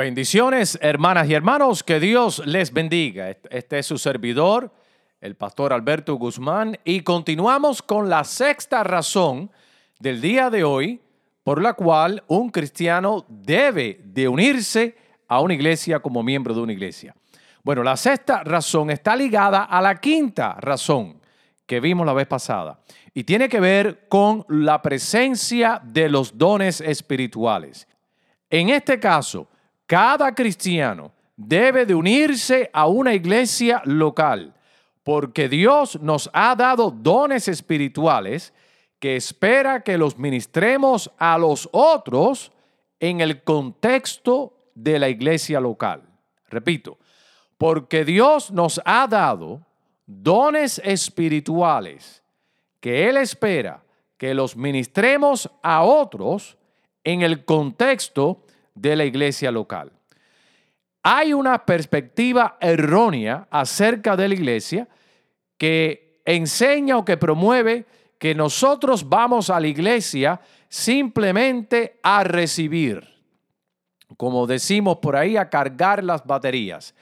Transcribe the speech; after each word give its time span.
Bendiciones, 0.00 0.78
hermanas 0.80 1.28
y 1.28 1.34
hermanos, 1.34 1.82
que 1.82 2.00
Dios 2.00 2.40
les 2.46 2.72
bendiga. 2.72 3.36
Este 3.50 3.80
es 3.80 3.84
su 3.84 3.98
servidor, 3.98 4.72
el 5.20 5.36
pastor 5.36 5.74
Alberto 5.74 6.14
Guzmán, 6.14 6.78
y 6.84 7.02
continuamos 7.02 7.82
con 7.82 8.08
la 8.08 8.24
sexta 8.24 8.82
razón 8.82 9.50
del 9.98 10.22
día 10.22 10.48
de 10.48 10.64
hoy 10.64 11.02
por 11.42 11.60
la 11.60 11.74
cual 11.74 12.24
un 12.28 12.48
cristiano 12.48 13.26
debe 13.28 14.00
de 14.02 14.26
unirse 14.26 14.96
a 15.28 15.40
una 15.40 15.52
iglesia 15.52 16.00
como 16.00 16.22
miembro 16.22 16.54
de 16.54 16.62
una 16.62 16.72
iglesia. 16.72 17.14
Bueno, 17.62 17.82
la 17.82 17.98
sexta 17.98 18.42
razón 18.42 18.88
está 18.88 19.14
ligada 19.14 19.64
a 19.64 19.82
la 19.82 19.96
quinta 19.96 20.54
razón 20.60 21.20
que 21.66 21.78
vimos 21.78 22.06
la 22.06 22.14
vez 22.14 22.26
pasada 22.26 22.80
y 23.12 23.24
tiene 23.24 23.50
que 23.50 23.60
ver 23.60 24.08
con 24.08 24.46
la 24.48 24.80
presencia 24.80 25.78
de 25.84 26.08
los 26.08 26.38
dones 26.38 26.80
espirituales. 26.80 27.86
En 28.48 28.70
este 28.70 28.98
caso, 28.98 29.49
cada 29.90 30.32
cristiano 30.36 31.10
debe 31.36 31.84
de 31.84 31.96
unirse 31.96 32.70
a 32.72 32.86
una 32.86 33.12
iglesia 33.12 33.82
local, 33.84 34.54
porque 35.02 35.48
Dios 35.48 36.00
nos 36.00 36.30
ha 36.32 36.54
dado 36.54 36.92
dones 36.92 37.48
espirituales 37.48 38.54
que 39.00 39.16
espera 39.16 39.82
que 39.82 39.98
los 39.98 40.16
ministremos 40.16 41.10
a 41.18 41.36
los 41.38 41.68
otros 41.72 42.52
en 43.00 43.20
el 43.20 43.42
contexto 43.42 44.54
de 44.76 45.00
la 45.00 45.08
iglesia 45.08 45.58
local. 45.58 46.02
Repito, 46.48 46.96
porque 47.58 48.04
Dios 48.04 48.52
nos 48.52 48.80
ha 48.84 49.08
dado 49.08 49.66
dones 50.06 50.80
espirituales 50.84 52.22
que 52.78 53.08
Él 53.08 53.16
espera 53.16 53.82
que 54.16 54.34
los 54.34 54.56
ministremos 54.56 55.50
a 55.64 55.82
otros 55.82 56.56
en 57.02 57.22
el 57.22 57.44
contexto 57.44 58.44
de 58.80 58.96
la 58.96 59.04
iglesia 59.04 59.50
local. 59.50 59.92
Hay 61.02 61.32
una 61.32 61.64
perspectiva 61.64 62.56
errónea 62.60 63.46
acerca 63.50 64.16
de 64.16 64.28
la 64.28 64.34
iglesia 64.34 64.88
que 65.56 66.22
enseña 66.24 66.96
o 66.96 67.04
que 67.04 67.16
promueve 67.16 67.86
que 68.18 68.34
nosotros 68.34 69.08
vamos 69.08 69.50
a 69.50 69.60
la 69.60 69.66
iglesia 69.66 70.40
simplemente 70.68 71.98
a 72.02 72.22
recibir, 72.22 73.06
como 74.16 74.46
decimos 74.46 74.98
por 74.98 75.16
ahí, 75.16 75.36
a 75.36 75.48
cargar 75.48 76.04
las 76.04 76.24
baterías. 76.24 76.94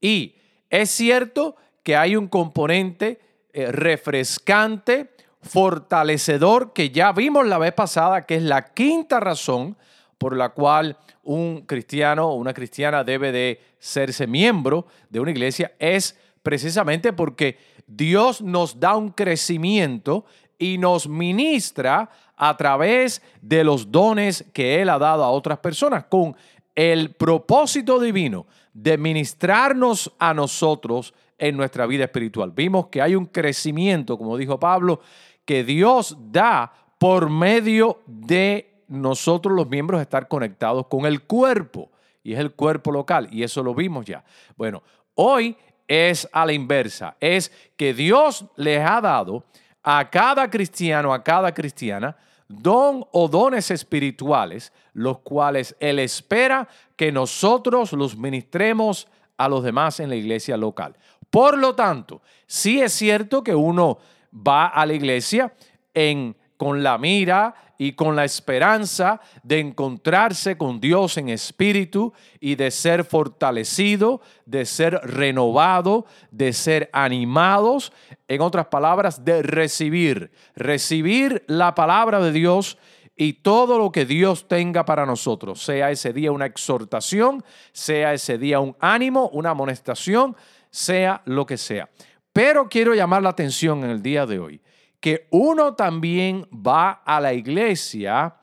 Y 0.00 0.36
es 0.68 0.90
cierto 0.90 1.56
que 1.82 1.96
hay 1.96 2.16
un 2.16 2.28
componente 2.28 3.20
eh, 3.52 3.72
refrescante, 3.72 5.10
fortalecedor, 5.42 6.72
que 6.72 6.90
ya 6.90 7.12
vimos 7.12 7.46
la 7.46 7.58
vez 7.58 7.72
pasada, 7.72 8.26
que 8.26 8.36
es 8.36 8.42
la 8.42 8.72
quinta 8.72 9.18
razón 9.18 9.76
por 10.20 10.36
la 10.36 10.50
cual 10.50 10.98
un 11.22 11.62
cristiano 11.62 12.28
o 12.28 12.34
una 12.34 12.52
cristiana 12.52 13.02
debe 13.02 13.32
de 13.32 13.58
serse 13.78 14.26
miembro 14.26 14.86
de 15.08 15.18
una 15.18 15.30
iglesia 15.30 15.72
es 15.78 16.14
precisamente 16.42 17.14
porque 17.14 17.56
Dios 17.86 18.42
nos 18.42 18.78
da 18.78 18.96
un 18.96 19.12
crecimiento 19.12 20.26
y 20.58 20.76
nos 20.76 21.08
ministra 21.08 22.10
a 22.36 22.54
través 22.58 23.22
de 23.40 23.64
los 23.64 23.90
dones 23.90 24.44
que 24.52 24.82
Él 24.82 24.90
ha 24.90 24.98
dado 24.98 25.24
a 25.24 25.30
otras 25.30 25.58
personas 25.60 26.04
con 26.04 26.36
el 26.74 27.14
propósito 27.14 27.98
divino 27.98 28.46
de 28.74 28.98
ministrarnos 28.98 30.12
a 30.18 30.34
nosotros 30.34 31.14
en 31.38 31.56
nuestra 31.56 31.86
vida 31.86 32.04
espiritual. 32.04 32.52
Vimos 32.54 32.88
que 32.88 33.00
hay 33.00 33.14
un 33.14 33.24
crecimiento, 33.24 34.18
como 34.18 34.36
dijo 34.36 34.60
Pablo, 34.60 35.00
que 35.46 35.64
Dios 35.64 36.14
da 36.30 36.74
por 36.98 37.30
medio 37.30 38.02
de 38.06 38.69
nosotros 38.90 39.54
los 39.54 39.68
miembros 39.68 40.00
estar 40.00 40.26
conectados 40.26 40.88
con 40.88 41.06
el 41.06 41.22
cuerpo, 41.22 41.90
y 42.22 42.34
es 42.34 42.40
el 42.40 42.52
cuerpo 42.52 42.90
local, 42.90 43.28
y 43.30 43.44
eso 43.44 43.62
lo 43.62 43.74
vimos 43.74 44.04
ya. 44.04 44.24
Bueno, 44.56 44.82
hoy 45.14 45.56
es 45.86 46.28
a 46.32 46.44
la 46.44 46.52
inversa, 46.52 47.16
es 47.20 47.52
que 47.76 47.94
Dios 47.94 48.44
les 48.56 48.84
ha 48.84 49.00
dado 49.00 49.44
a 49.82 50.10
cada 50.10 50.50
cristiano, 50.50 51.14
a 51.14 51.22
cada 51.22 51.54
cristiana, 51.54 52.16
don 52.48 53.06
o 53.12 53.28
dones 53.28 53.70
espirituales, 53.70 54.72
los 54.92 55.20
cuales 55.20 55.76
Él 55.78 56.00
espera 56.00 56.68
que 56.96 57.12
nosotros 57.12 57.92
los 57.92 58.16
ministremos 58.16 59.06
a 59.36 59.48
los 59.48 59.62
demás 59.62 60.00
en 60.00 60.08
la 60.08 60.16
iglesia 60.16 60.56
local. 60.56 60.96
Por 61.30 61.56
lo 61.56 61.76
tanto, 61.76 62.22
sí 62.46 62.80
es 62.80 62.92
cierto 62.92 63.44
que 63.44 63.54
uno 63.54 63.98
va 64.34 64.66
a 64.66 64.84
la 64.84 64.94
iglesia 64.94 65.54
en, 65.94 66.36
con 66.60 66.82
la 66.82 66.98
mira 66.98 67.54
y 67.78 67.92
con 67.92 68.14
la 68.14 68.26
esperanza 68.26 69.18
de 69.42 69.60
encontrarse 69.60 70.58
con 70.58 70.78
Dios 70.78 71.16
en 71.16 71.30
espíritu 71.30 72.12
y 72.38 72.54
de 72.54 72.70
ser 72.70 73.02
fortalecido, 73.04 74.20
de 74.44 74.66
ser 74.66 75.00
renovado, 75.02 76.04
de 76.30 76.52
ser 76.52 76.90
animados, 76.92 77.94
en 78.28 78.42
otras 78.42 78.66
palabras, 78.66 79.24
de 79.24 79.42
recibir, 79.42 80.32
recibir 80.54 81.44
la 81.46 81.74
palabra 81.74 82.20
de 82.20 82.30
Dios 82.30 82.76
y 83.16 83.32
todo 83.32 83.78
lo 83.78 83.90
que 83.90 84.04
Dios 84.04 84.46
tenga 84.46 84.84
para 84.84 85.06
nosotros, 85.06 85.62
sea 85.62 85.90
ese 85.90 86.12
día 86.12 86.30
una 86.30 86.44
exhortación, 86.44 87.42
sea 87.72 88.12
ese 88.12 88.36
día 88.36 88.60
un 88.60 88.76
ánimo, 88.80 89.30
una 89.32 89.52
amonestación, 89.52 90.36
sea 90.70 91.22
lo 91.24 91.46
que 91.46 91.56
sea. 91.56 91.88
Pero 92.34 92.68
quiero 92.68 92.94
llamar 92.94 93.22
la 93.22 93.30
atención 93.30 93.82
en 93.82 93.88
el 93.88 94.02
día 94.02 94.26
de 94.26 94.38
hoy 94.38 94.60
que 95.00 95.26
uno 95.30 95.74
también 95.74 96.46
va 96.52 97.02
a 97.04 97.20
la 97.20 97.32
iglesia 97.32 98.36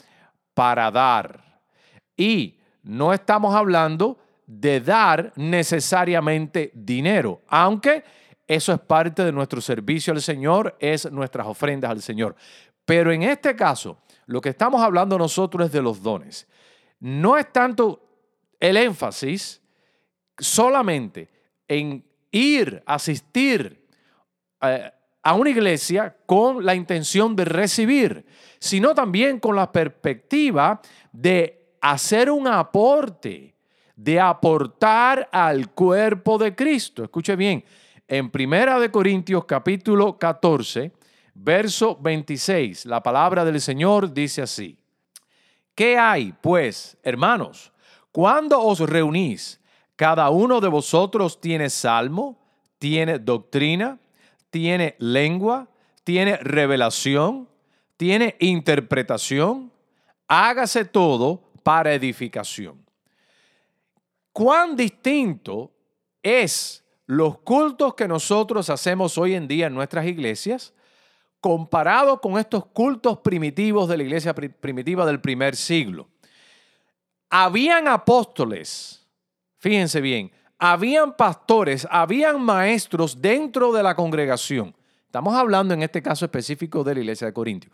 para 0.53 0.89
dar. 0.91 1.61
Y 2.15 2.59
no 2.83 3.13
estamos 3.13 3.55
hablando 3.55 4.17
de 4.45 4.81
dar 4.81 5.33
necesariamente 5.35 6.71
dinero, 6.73 7.41
aunque 7.47 8.03
eso 8.47 8.73
es 8.73 8.79
parte 8.79 9.23
de 9.25 9.31
nuestro 9.31 9.59
servicio 9.59 10.13
al 10.13 10.21
Señor, 10.21 10.75
es 10.79 11.11
nuestras 11.11 11.47
ofrendas 11.47 11.91
al 11.91 12.01
Señor. 12.01 12.35
Pero 12.85 13.11
en 13.11 13.23
este 13.23 13.55
caso, 13.55 13.99
lo 14.25 14.39
que 14.39 14.49
estamos 14.49 14.81
hablando 14.81 15.17
nosotros 15.17 15.65
es 15.65 15.71
de 15.73 15.81
los 15.81 16.01
dones. 16.01 16.47
No 16.99 17.37
es 17.37 17.51
tanto 17.51 18.01
el 18.59 18.77
énfasis 18.77 19.61
solamente 20.37 21.29
en 21.67 22.05
ir, 22.31 22.81
asistir, 22.85 23.85
eh, 24.61 24.91
a 25.27 25.33
una 25.33 25.49
iglesia 25.49 26.15
con 26.25 26.65
la 26.65 26.73
intención 26.73 27.35
de 27.35 27.43
recibir, 27.43 28.25
sino 28.59 28.95
también 28.95 29.41
con 29.41 29.57
la 29.57 29.69
perspectiva 29.69 30.79
de 31.11 31.67
hacer 31.81 32.31
un 32.31 32.47
aporte, 32.47 33.53
de 33.93 34.21
aportar 34.21 35.27
al 35.29 35.71
cuerpo 35.71 36.37
de 36.37 36.55
Cristo. 36.55 37.03
Escuche 37.03 37.35
bien, 37.35 37.65
en 38.07 38.31
Primera 38.31 38.79
de 38.79 38.89
Corintios 38.89 39.43
capítulo 39.43 40.17
14, 40.17 40.93
verso 41.33 41.97
26, 41.99 42.85
la 42.85 43.03
palabra 43.03 43.43
del 43.43 43.59
Señor 43.59 44.13
dice 44.13 44.43
así: 44.43 44.79
¿Qué 45.75 45.97
hay, 45.97 46.33
pues, 46.39 46.97
hermanos, 47.03 47.73
cuando 48.13 48.61
os 48.61 48.79
reunís? 48.79 49.59
Cada 49.97 50.29
uno 50.29 50.61
de 50.61 50.69
vosotros 50.69 51.41
tiene 51.41 51.69
salmo, 51.69 52.39
tiene 52.79 53.19
doctrina, 53.19 53.99
tiene 54.49 54.95
lengua, 54.99 55.67
tiene 56.03 56.37
revelación, 56.37 57.47
tiene 57.97 58.35
interpretación. 58.39 59.71
Hágase 60.27 60.85
todo 60.85 61.41
para 61.63 61.93
edificación. 61.93 62.85
¿Cuán 64.31 64.75
distinto 64.75 65.71
es 66.21 66.83
los 67.07 67.39
cultos 67.39 67.95
que 67.95 68.07
nosotros 68.07 68.69
hacemos 68.69 69.17
hoy 69.17 69.33
en 69.33 69.47
día 69.47 69.67
en 69.67 69.73
nuestras 69.73 70.05
iglesias 70.05 70.73
comparado 71.39 72.21
con 72.21 72.37
estos 72.37 72.65
cultos 72.67 73.19
primitivos 73.19 73.87
de 73.87 73.97
la 73.97 74.03
iglesia 74.03 74.35
primitiva 74.35 75.05
del 75.05 75.21
primer 75.21 75.55
siglo? 75.55 76.07
Habían 77.29 77.87
apóstoles, 77.87 79.05
fíjense 79.57 80.01
bien, 80.01 80.31
habían 80.59 81.15
pastores, 81.15 81.87
habían 81.89 82.41
maestros 82.41 83.21
dentro 83.21 83.71
de 83.71 83.83
la 83.83 83.95
congregación. 83.95 84.75
Estamos 85.05 85.35
hablando 85.35 85.73
en 85.73 85.83
este 85.83 86.01
caso 86.01 86.25
específico 86.25 86.83
de 86.83 86.95
la 86.95 86.99
iglesia 87.01 87.27
de 87.27 87.33
Corintio. 87.33 87.71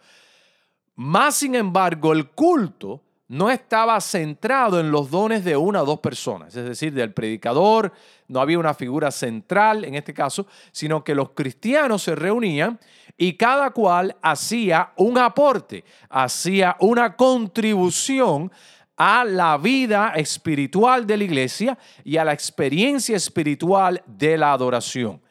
Más 0.95 1.35
sin 1.35 1.55
embargo, 1.55 2.13
el 2.13 2.29
culto 2.29 3.01
no 3.29 3.49
estaba 3.49 3.99
centrado 3.99 4.79
en 4.79 4.91
los 4.91 5.09
dones 5.09 5.43
de 5.43 5.57
una 5.57 5.81
o 5.81 5.85
dos 5.85 5.99
personas, 5.99 6.55
es 6.55 6.65
decir, 6.65 6.93
del 6.93 7.13
predicador, 7.13 7.91
no 8.27 8.39
había 8.39 8.59
una 8.59 8.75
figura 8.75 9.09
central 9.09 9.85
en 9.85 9.95
este 9.95 10.13
caso, 10.13 10.45
sino 10.71 11.03
que 11.03 11.15
los 11.15 11.31
cristianos 11.31 12.03
se 12.03 12.15
reunían 12.15 12.79
y 13.17 13.33
cada 13.33 13.71
cual 13.71 14.15
hacía 14.21 14.91
un 14.97 15.17
aporte, 15.17 15.83
hacía 16.09 16.75
una 16.79 17.15
contribución 17.15 18.51
a 18.97 19.23
la 19.23 19.57
vida 19.57 20.13
espiritual 20.15 21.05
de 21.07 21.17
la 21.17 21.23
iglesia 21.23 21.77
y 22.03 22.17
a 22.17 22.25
la 22.25 22.33
experiencia 22.33 23.15
espiritual 23.15 24.01
de 24.05 24.37
la 24.37 24.53
adoración. 24.53 25.21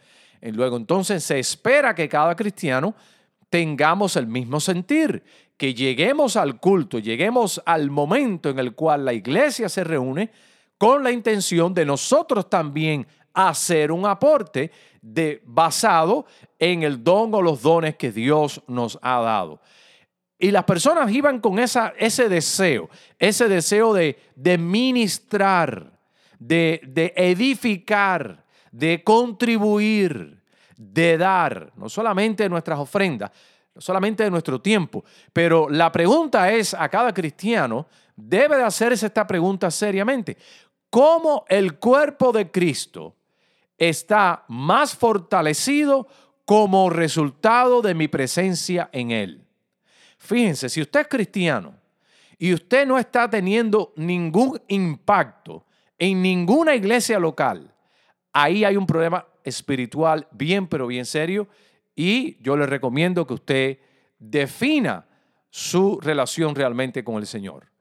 Y 0.41 0.51
luego 0.51 0.77
entonces 0.77 1.23
se 1.23 1.39
espera 1.39 1.95
que 1.95 2.09
cada 2.09 2.35
cristiano 2.35 2.95
tengamos 3.49 4.17
el 4.17 4.27
mismo 4.27 4.59
sentir, 4.59 5.23
que 5.57 5.75
lleguemos 5.75 6.37
al 6.37 6.59
culto, 6.59 6.99
lleguemos 6.99 7.63
al 7.65 7.91
momento 7.91 8.49
en 8.51 8.59
el 8.59 8.75
cual 8.75 9.05
la 9.05 9.13
iglesia 9.13 9.69
se 9.69 9.85
reúne 9.85 10.31
con 10.79 11.05
la 11.05 11.13
intención 11.13 11.73
de 11.73 11.85
nosotros 11.85 12.51
también 12.51 13.07
hacer 13.33 13.93
un 13.93 14.05
aporte 14.07 14.73
de, 15.01 15.41
basado 15.45 16.27
en 16.59 16.83
el 16.83 17.05
don 17.05 17.33
o 17.35 17.43
los 17.43 17.63
dones 17.63 17.97
que 17.97 18.11
Dios 18.11 18.61
nos 18.67 18.99
ha 19.03 19.21
dado. 19.21 19.61
Y 20.43 20.51
las 20.51 20.65
personas 20.65 21.09
iban 21.13 21.39
con 21.39 21.61
ese 21.61 22.29
deseo, 22.29 22.91
ese 23.17 23.47
deseo 23.47 23.95
de, 23.95 24.59
ministrar, 24.59 25.93
de, 26.37 26.81
de 26.85 27.13
edificar, 27.15 28.45
de 28.73 29.05
contribuir, 29.05 30.43
de 30.77 31.17
dar, 31.17 31.71
no 31.77 31.89
solamente 31.89 32.49
nuestras 32.49 32.81
ofrendas, 32.81 33.31
no 33.73 33.81
solamente 33.81 34.25
de 34.25 34.33
nuestro 34.33 34.61
tiempo, 34.61 35.05
pero 35.33 35.71
la 35.71 35.93
pregunta 35.93 36.51
es 36.51 36.75
a 36.75 36.89
cada 36.89 37.15
cristiano, 37.15 37.87
debe 38.17 38.57
de 38.57 38.65
hacerse 38.65 39.07
esta 39.07 39.25
pregunta 39.25 39.71
seriamente. 39.71 40.37
¿Cómo 40.91 41.45
el 41.49 41.79
cuerpo 41.79 42.33
de 42.33 42.51
Cristo 42.51 43.15
está 43.79 44.45
más 44.49 44.97
fortalecido 44.97 46.09
como 46.45 46.91
resultado 46.91 47.81
de 47.81 47.95
mi 47.95 48.09
presencia 48.09 48.91
en 48.93 49.13
él? 49.13 49.47
Fíjense, 50.23 50.69
si 50.69 50.81
usted 50.81 51.01
es 51.01 51.09
cristiano 51.09 51.75
y 52.39 52.55
usted 52.55 52.87
no 52.87 52.97
está 52.97 53.29
teniendo 53.29 53.93
ningún 53.97 54.63
impacto 54.69 55.67
en 55.99 56.23
ninguna 56.23 56.77
iglesia 56.77 57.19
local, 57.19 57.75
ahí 58.33 58.65
hay 58.65 58.77
un 58.77 58.87
problema 58.87 59.27
espiritual 59.43 60.29
bien, 60.31 60.69
pero 60.69 60.87
bien 60.87 61.07
serio 61.07 61.49
y 61.97 62.41
yo 62.41 62.57
le 62.57 62.67
recomiendo 62.67 63.27
que 63.27 63.35
usted 63.35 63.79
defina 64.17 65.05
su 65.51 65.99
relación 66.01 66.55
realmente 66.55 67.03
con 67.03 67.17
el 67.17 67.27
Señor. 67.27 67.73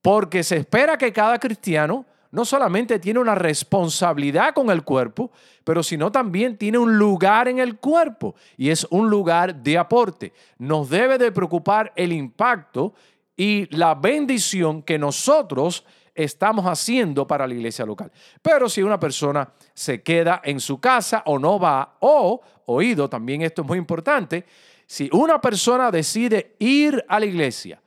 Porque 0.00 0.44
se 0.44 0.58
espera 0.58 0.96
que 0.96 1.12
cada 1.12 1.40
cristiano 1.40 2.06
no 2.32 2.44
solamente 2.46 2.98
tiene 2.98 3.20
una 3.20 3.34
responsabilidad 3.34 4.54
con 4.54 4.70
el 4.70 4.82
cuerpo, 4.82 5.30
pero 5.64 5.82
sino 5.82 6.10
también 6.10 6.56
tiene 6.56 6.78
un 6.78 6.98
lugar 6.98 7.46
en 7.46 7.58
el 7.58 7.76
cuerpo 7.76 8.34
y 8.56 8.70
es 8.70 8.86
un 8.90 9.08
lugar 9.08 9.54
de 9.54 9.78
aporte. 9.78 10.32
Nos 10.58 10.88
debe 10.88 11.18
de 11.18 11.30
preocupar 11.30 11.92
el 11.94 12.10
impacto 12.12 12.94
y 13.36 13.66
la 13.76 13.94
bendición 13.94 14.82
que 14.82 14.98
nosotros 14.98 15.84
estamos 16.14 16.64
haciendo 16.64 17.26
para 17.26 17.46
la 17.46 17.54
iglesia 17.54 17.84
local. 17.84 18.10
Pero 18.40 18.68
si 18.68 18.82
una 18.82 18.98
persona 18.98 19.52
se 19.74 20.02
queda 20.02 20.40
en 20.42 20.58
su 20.58 20.80
casa 20.80 21.22
o 21.26 21.38
no 21.38 21.58
va, 21.58 21.96
o, 22.00 22.40
oído, 22.66 23.10
también 23.10 23.42
esto 23.42 23.62
es 23.62 23.68
muy 23.68 23.78
importante, 23.78 24.46
si 24.86 25.10
una 25.12 25.40
persona 25.40 25.90
decide 25.90 26.56
ir 26.58 27.04
a 27.08 27.20
la 27.20 27.26
iglesia, 27.26 27.80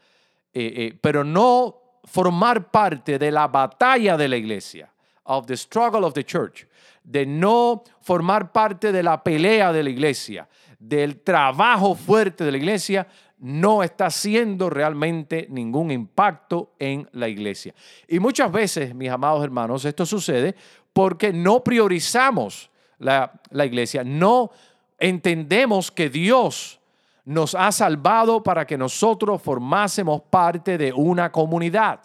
eh, 0.54 0.74
eh, 0.76 0.98
pero 1.02 1.24
no 1.24 1.85
formar 2.06 2.72
parte 2.72 3.20
de 3.20 3.32
la 3.32 3.48
batalla 3.48 4.16
de 4.18 4.28
la 4.28 4.38
iglesia, 4.38 4.90
of 5.24 5.46
the 5.48 5.58
struggle 5.58 6.06
of 6.06 6.14
the 6.14 6.24
church, 6.24 6.68
de 7.04 7.26
no 7.26 7.84
formar 8.02 8.52
parte 8.52 8.92
de 8.92 9.04
la 9.04 9.24
pelea 9.24 9.72
de 9.72 9.84
la 9.84 9.90
iglesia, 9.90 10.48
del 10.80 11.22
trabajo 11.22 11.96
fuerte 11.96 12.44
de 12.44 12.52
la 12.52 12.58
iglesia, 12.58 13.08
no 13.40 13.84
está 13.84 14.08
haciendo 14.08 14.70
realmente 14.70 15.48
ningún 15.50 15.92
impacto 15.92 16.74
en 16.80 17.08
la 17.12 17.28
iglesia. 17.28 17.74
Y 18.08 18.20
muchas 18.20 18.52
veces, 18.52 18.96
mis 18.96 19.10
amados 19.10 19.44
hermanos, 19.44 19.84
esto 19.86 20.06
sucede 20.06 20.56
porque 20.94 21.34
no 21.34 21.64
priorizamos 21.64 22.70
la, 22.98 23.42
la 23.50 23.66
iglesia, 23.66 24.04
no 24.04 24.52
entendemos 24.98 25.92
que 25.92 26.10
Dios 26.10 26.80
nos 27.26 27.56
ha 27.56 27.72
salvado 27.72 28.44
para 28.44 28.66
que 28.66 28.78
nosotros 28.78 29.42
formásemos 29.42 30.22
parte 30.30 30.78
de 30.78 30.94
una 30.94 31.32
comunidad. 31.32 32.00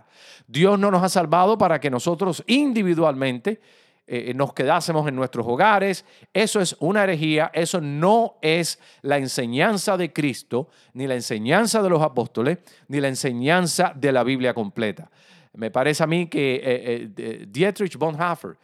Dios 0.48 0.78
no 0.78 0.90
nos 0.90 1.02
ha 1.02 1.08
salvado 1.08 1.58
para 1.58 1.78
que 1.78 1.90
nosotros 1.90 2.42
individualmente 2.46 3.60
eh, 4.06 4.32
nos 4.34 4.54
quedásemos 4.54 5.06
en 5.06 5.14
nuestros 5.14 5.46
hogares. 5.46 6.04
Eso 6.32 6.60
es 6.60 6.74
una 6.80 7.04
herejía, 7.04 7.50
eso 7.52 7.80
no 7.80 8.38
es 8.40 8.80
la 9.02 9.18
enseñanza 9.18 9.96
de 9.96 10.12
Cristo, 10.12 10.68
ni 10.94 11.06
la 11.06 11.14
enseñanza 11.14 11.82
de 11.82 11.90
los 11.90 12.02
apóstoles, 12.02 12.58
ni 12.88 12.98
la 12.98 13.08
enseñanza 13.08 13.92
de 13.94 14.10
la 14.10 14.24
Biblia 14.24 14.54
completa. 14.54 15.10
Me 15.52 15.70
parece 15.70 16.02
a 16.02 16.06
mí 16.06 16.28
que 16.28 16.56
eh, 16.56 17.10
eh, 17.16 17.46
Dietrich 17.46 17.96
Bonhoeffer, 17.96 18.56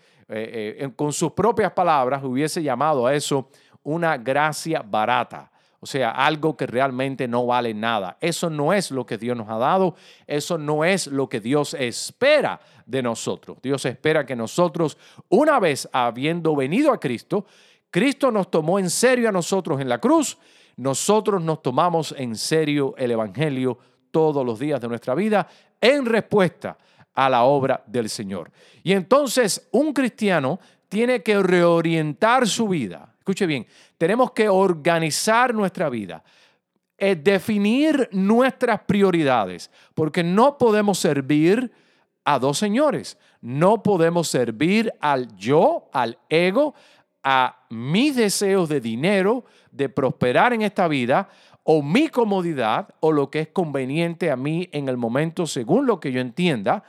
con 0.96 1.12
sus 1.12 1.30
propias 1.30 1.70
palabras, 1.70 2.24
hubiese 2.24 2.60
llamado 2.60 3.06
a 3.06 3.14
eso 3.14 3.48
una 3.84 4.16
gracia 4.16 4.82
barata. 4.82 5.52
O 5.86 5.88
sea, 5.88 6.10
algo 6.10 6.56
que 6.56 6.66
realmente 6.66 7.28
no 7.28 7.46
vale 7.46 7.72
nada. 7.72 8.16
Eso 8.20 8.50
no 8.50 8.72
es 8.72 8.90
lo 8.90 9.06
que 9.06 9.18
Dios 9.18 9.36
nos 9.36 9.48
ha 9.48 9.56
dado. 9.56 9.94
Eso 10.26 10.58
no 10.58 10.84
es 10.84 11.06
lo 11.06 11.28
que 11.28 11.38
Dios 11.38 11.74
espera 11.74 12.58
de 12.86 13.04
nosotros. 13.04 13.58
Dios 13.62 13.84
espera 13.84 14.26
que 14.26 14.34
nosotros, 14.34 14.98
una 15.28 15.60
vez 15.60 15.88
habiendo 15.92 16.56
venido 16.56 16.92
a 16.92 16.98
Cristo, 16.98 17.46
Cristo 17.88 18.32
nos 18.32 18.50
tomó 18.50 18.80
en 18.80 18.90
serio 18.90 19.28
a 19.28 19.32
nosotros 19.32 19.80
en 19.80 19.88
la 19.88 20.00
cruz. 20.00 20.38
Nosotros 20.74 21.40
nos 21.40 21.62
tomamos 21.62 22.12
en 22.18 22.34
serio 22.34 22.96
el 22.98 23.12
Evangelio 23.12 23.78
todos 24.10 24.44
los 24.44 24.58
días 24.58 24.80
de 24.80 24.88
nuestra 24.88 25.14
vida 25.14 25.46
en 25.80 26.04
respuesta 26.04 26.76
a 27.14 27.30
la 27.30 27.44
obra 27.44 27.84
del 27.86 28.10
Señor. 28.10 28.50
Y 28.82 28.90
entonces 28.90 29.68
un 29.70 29.92
cristiano 29.92 30.58
tiene 30.88 31.22
que 31.22 31.40
reorientar 31.40 32.48
su 32.48 32.66
vida 32.66 33.15
Escuche 33.26 33.46
bien, 33.46 33.66
tenemos 33.98 34.30
que 34.30 34.48
organizar 34.48 35.52
nuestra 35.52 35.88
vida, 35.88 36.22
es 36.96 37.24
definir 37.24 38.08
nuestras 38.12 38.82
prioridades, 38.82 39.68
porque 39.94 40.22
no 40.22 40.56
podemos 40.56 41.00
servir 41.00 41.72
a 42.24 42.38
dos 42.38 42.56
señores. 42.56 43.18
No 43.40 43.82
podemos 43.82 44.28
servir 44.28 44.92
al 45.00 45.36
yo, 45.36 45.90
al 45.92 46.20
ego, 46.28 46.76
a 47.24 47.66
mis 47.68 48.14
deseos 48.14 48.68
de 48.68 48.80
dinero, 48.80 49.44
de 49.72 49.88
prosperar 49.88 50.52
en 50.52 50.62
esta 50.62 50.86
vida, 50.86 51.28
o 51.64 51.82
mi 51.82 52.06
comodidad, 52.06 52.94
o 53.00 53.10
lo 53.10 53.28
que 53.28 53.40
es 53.40 53.48
conveniente 53.48 54.30
a 54.30 54.36
mí 54.36 54.68
en 54.70 54.88
el 54.88 54.96
momento 54.96 55.48
según 55.48 55.84
lo 55.84 55.98
que 55.98 56.12
yo 56.12 56.20
entienda, 56.20 56.84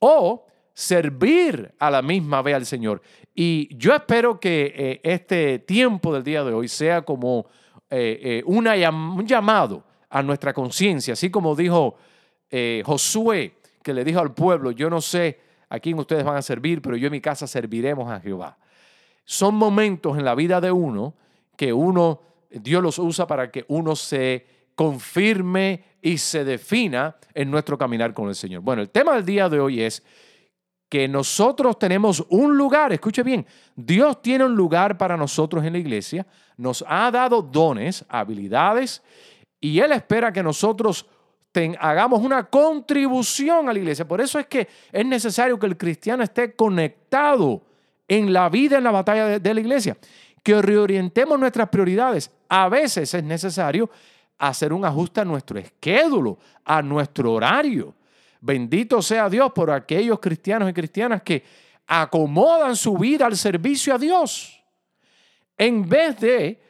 o 0.00 0.44
servir 0.76 1.74
a 1.78 1.90
la 1.90 2.02
misma 2.02 2.42
vez 2.42 2.54
al 2.54 2.66
Señor. 2.66 3.00
Y 3.34 3.74
yo 3.78 3.94
espero 3.94 4.38
que 4.38 4.74
eh, 4.76 5.00
este 5.04 5.58
tiempo 5.60 6.12
del 6.12 6.22
día 6.22 6.44
de 6.44 6.52
hoy 6.52 6.68
sea 6.68 7.00
como 7.00 7.46
eh, 7.88 8.20
eh, 8.22 8.42
un 8.44 8.66
llamado 9.26 9.84
a 10.10 10.22
nuestra 10.22 10.52
conciencia, 10.52 11.14
así 11.14 11.30
como 11.30 11.56
dijo 11.56 11.96
Josué, 12.84 13.54
que 13.82 13.94
le 13.94 14.04
dijo 14.04 14.20
al 14.20 14.34
pueblo, 14.34 14.70
yo 14.70 14.88
no 14.90 15.00
sé 15.00 15.40
a 15.68 15.80
quién 15.80 15.98
ustedes 15.98 16.24
van 16.24 16.36
a 16.36 16.42
servir, 16.42 16.80
pero 16.82 16.96
yo 16.96 17.06
en 17.06 17.12
mi 17.12 17.20
casa 17.20 17.46
serviremos 17.46 18.10
a 18.10 18.20
Jehová. 18.20 18.58
Son 19.24 19.54
momentos 19.54 20.16
en 20.18 20.24
la 20.24 20.34
vida 20.34 20.60
de 20.60 20.70
uno 20.70 21.14
que 21.56 21.72
uno, 21.72 22.20
Dios 22.50 22.82
los 22.82 22.98
usa 22.98 23.26
para 23.26 23.50
que 23.50 23.64
uno 23.68 23.96
se 23.96 24.46
confirme 24.74 25.84
y 26.02 26.18
se 26.18 26.44
defina 26.44 27.16
en 27.34 27.50
nuestro 27.50 27.78
caminar 27.78 28.12
con 28.12 28.28
el 28.28 28.34
Señor. 28.34 28.60
Bueno, 28.60 28.82
el 28.82 28.90
tema 28.90 29.14
del 29.14 29.24
día 29.24 29.48
de 29.48 29.58
hoy 29.58 29.80
es 29.80 30.02
que 30.88 31.08
nosotros 31.08 31.78
tenemos 31.78 32.24
un 32.28 32.56
lugar, 32.56 32.92
escuche 32.92 33.22
bien, 33.22 33.46
Dios 33.74 34.22
tiene 34.22 34.44
un 34.44 34.54
lugar 34.54 34.96
para 34.96 35.16
nosotros 35.16 35.64
en 35.64 35.72
la 35.72 35.78
iglesia, 35.78 36.26
nos 36.56 36.84
ha 36.86 37.10
dado 37.10 37.42
dones, 37.42 38.04
habilidades, 38.08 39.02
y 39.60 39.80
Él 39.80 39.92
espera 39.92 40.32
que 40.32 40.42
nosotros 40.42 41.06
hagamos 41.78 42.20
una 42.22 42.44
contribución 42.44 43.68
a 43.68 43.72
la 43.72 43.78
iglesia. 43.78 44.06
Por 44.06 44.20
eso 44.20 44.38
es 44.38 44.46
que 44.46 44.68
es 44.92 45.06
necesario 45.06 45.58
que 45.58 45.66
el 45.66 45.76
cristiano 45.76 46.22
esté 46.22 46.54
conectado 46.54 47.62
en 48.06 48.32
la 48.32 48.48
vida, 48.48 48.78
en 48.78 48.84
la 48.84 48.90
batalla 48.90 49.38
de, 49.38 49.54
la 49.54 49.60
iglesia. 49.60 49.96
Que 50.42 50.60
reorientemos 50.60 51.38
nuestras 51.38 51.68
prioridades. 51.68 52.30
A 52.48 52.68
veces 52.68 53.12
es 53.14 53.24
necesario 53.24 53.90
hacer 54.38 54.72
un 54.72 54.84
ajuste 54.84 55.22
a 55.22 55.24
nuestro 55.24 55.58
esquedulo, 55.58 56.38
a 56.64 56.82
nuestro 56.82 57.32
horario. 57.32 57.94
Bendito 58.46 59.02
sea 59.02 59.28
Dios 59.28 59.50
por 59.52 59.72
aquellos 59.72 60.20
cristianos 60.20 60.70
y 60.70 60.72
cristianas 60.72 61.20
que 61.22 61.42
acomodan 61.84 62.76
su 62.76 62.96
vida 62.96 63.26
al 63.26 63.36
servicio 63.36 63.92
a 63.92 63.98
Dios, 63.98 64.62
en 65.58 65.88
vez 65.88 66.20
de 66.20 66.60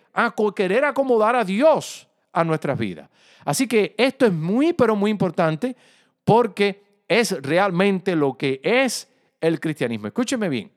querer 0.55 0.87
acomodar 0.87 1.37
a 1.37 1.45
Dios 1.45 2.09
a 2.33 2.45
nuestras 2.45 2.79
vidas. 2.79 3.11
Así 3.45 3.69
que 3.69 3.95
esto 3.99 4.25
es 4.25 4.33
muy, 4.33 4.73
pero 4.73 4.97
muy 4.97 5.11
importante 5.11 5.77
porque 6.25 7.03
es 7.07 7.33
realmente 7.43 8.17
lo 8.17 8.39
que 8.39 8.59
es 8.65 9.07
el 9.39 9.61
cristianismo. 9.61 10.07
Escúcheme 10.07 10.49
bien, 10.49 10.73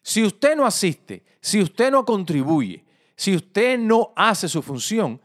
si 0.00 0.24
usted 0.24 0.54
no 0.54 0.64
asiste, 0.64 1.24
si 1.40 1.60
usted 1.60 1.90
no 1.90 2.04
contribuye, 2.04 2.84
si 3.16 3.34
usted 3.34 3.76
no 3.76 4.12
hace 4.14 4.48
su 4.48 4.62
función, 4.62 5.20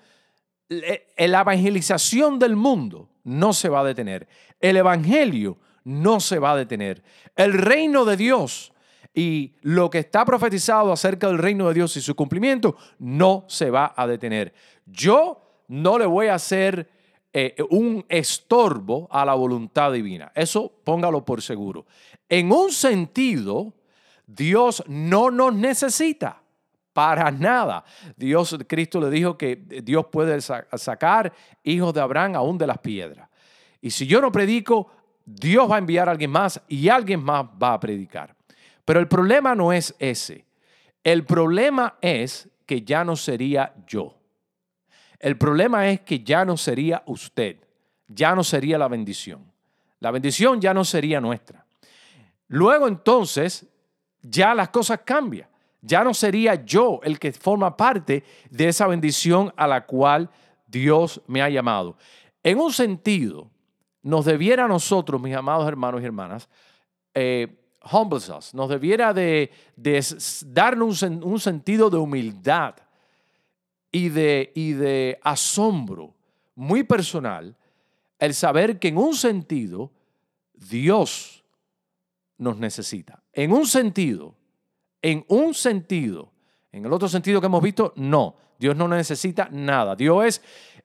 la 0.70 1.42
evangelización 1.42 2.40
del 2.40 2.56
mundo 2.56 3.13
no 3.24 3.54
se 3.54 3.70
va 3.70 3.82
a 3.82 3.84
detener. 3.84 4.28
El 4.60 4.78
evangelio 4.78 5.58
no 5.84 6.20
se 6.20 6.40
va 6.40 6.52
a 6.52 6.58
detener. 6.58 7.04
El 7.36 7.54
reino 7.54 8.06
de 8.06 8.18
Dios 8.18 8.74
y 9.14 9.54
lo 9.62 9.90
que 9.90 10.00
está 10.00 10.26
profetizado 10.26 10.92
acerca 10.92 11.28
del 11.28 11.38
reino 11.38 11.68
de 11.68 11.76
Dios 11.76 11.96
y 11.98 12.02
su 12.02 12.16
cumplimiento 12.16 12.76
no 13.00 13.46
se 13.48 13.70
va 13.70 13.94
a 13.96 14.08
detener. 14.08 14.54
Yo 14.86 15.64
no 15.68 15.98
le 15.98 16.06
voy 16.06 16.28
a 16.28 16.36
hacer 16.36 16.90
eh, 17.32 17.56
un 17.70 18.06
estorbo 18.10 19.08
a 19.12 19.26
la 19.26 19.34
voluntad 19.34 19.92
divina. 19.92 20.32
Eso 20.36 20.72
póngalo 20.84 21.26
por 21.26 21.42
seguro. 21.42 21.86
En 22.30 22.52
un 22.52 22.72
sentido, 22.72 23.74
Dios 24.28 24.84
no 24.88 25.32
nos 25.32 25.54
necesita. 25.54 26.43
Para 26.94 27.32
nada. 27.32 27.84
Dios, 28.16 28.56
Cristo 28.68 29.02
le 29.02 29.10
dijo 29.10 29.38
que 29.38 29.56
Dios 29.56 30.06
puede 30.12 30.40
sacar 30.42 31.34
hijos 31.64 31.94
de 31.94 32.02
Abraham 32.02 32.36
aún 32.36 32.58
de 32.58 32.68
las 32.68 32.78
piedras. 32.78 33.28
Y 33.82 33.90
si 33.90 34.06
yo 34.06 34.22
no 34.22 34.32
predico, 34.32 34.92
Dios 35.26 35.70
va 35.70 35.76
a 35.76 35.80
enviar 35.80 36.08
a 36.08 36.12
alguien 36.12 36.32
más 36.32 36.62
y 36.68 36.88
alguien 36.90 37.24
más 37.24 37.46
va 37.62 37.74
a 37.74 37.80
predicar. 37.80 38.36
Pero 38.86 39.00
el 39.00 39.08
problema 39.08 39.56
no 39.56 39.74
es 39.74 39.96
ese. 40.00 40.46
El 41.04 41.26
problema 41.26 41.98
es 42.02 42.48
que 42.66 42.82
ya 42.82 43.04
no 43.04 43.16
sería 43.16 43.74
yo. 43.88 44.18
El 45.20 45.38
problema 45.38 45.90
es 45.90 46.02
que 46.02 46.24
ya 46.24 46.46
no 46.46 46.58
sería 46.58 47.02
usted. 47.08 47.58
Ya 48.08 48.36
no 48.36 48.44
sería 48.44 48.78
la 48.78 48.88
bendición. 48.88 49.52
La 50.00 50.12
bendición 50.12 50.60
ya 50.62 50.74
no 50.74 50.84
sería 50.84 51.20
nuestra. 51.22 51.66
Luego 52.48 52.88
entonces, 52.88 53.66
ya 54.22 54.54
las 54.54 54.70
cosas 54.70 55.00
cambian. 55.06 55.48
Ya 55.86 56.04
no 56.04 56.14
sería 56.14 56.64
yo 56.64 57.02
el 57.04 57.20
que 57.20 57.34
forma 57.34 57.76
parte 57.76 58.24
de 58.50 58.70
esa 58.70 58.88
bendición 58.88 59.54
a 59.58 59.68
la 59.68 59.86
cual 59.86 60.30
Dios 60.66 61.22
me 61.28 61.42
ha 61.42 61.50
llamado. 61.50 61.98
En 62.42 62.58
un 62.58 62.72
sentido, 62.72 63.52
nos 64.02 64.24
debiera 64.26 64.66
a 64.66 64.68
nosotros, 64.70 65.22
mis 65.22 65.36
amados 65.36 65.68
hermanos 65.68 66.02
y 66.02 66.06
hermanas, 66.06 66.50
eh, 67.14 67.60
us, 67.84 68.54
nos 68.54 68.70
debiera 68.70 69.14
de, 69.14 69.52
darnos 70.46 71.02
un, 71.02 71.40
sentido 71.40 71.90
de 71.90 71.98
humildad 71.98 72.76
y 73.92 74.08
de 74.08 75.20
asombro 75.22 76.16
muy 76.56 76.84
personal 76.84 77.56
el 78.20 78.34
saber 78.34 78.80
que 78.80 78.88
en 78.88 78.98
un 78.98 79.16
sentido 79.16 79.92
Dios 80.54 81.44
nos 82.38 82.58
necesita. 82.58 83.22
En 83.34 83.52
un 83.52 83.66
sentido, 83.66 84.36
en 85.04 85.24
un 85.28 85.54
sentido, 85.54 86.32
en 86.72 86.86
el 86.86 86.92
otro 86.92 87.08
sentido 87.08 87.40
que 87.40 87.46
hemos 87.46 87.62
visto, 87.62 87.94
no. 87.96 88.36
Dios 88.58 88.76
no 88.76 88.88
necesita 88.88 89.50
nada. 89.52 89.96
Dios 89.96 90.26
es 90.26 90.42